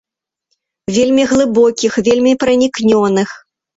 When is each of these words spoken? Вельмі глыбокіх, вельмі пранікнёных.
Вельмі 0.95 1.27
глыбокіх, 1.31 1.93
вельмі 2.11 2.33
пранікнёных. 2.45 3.29